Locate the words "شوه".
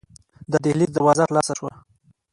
1.59-1.71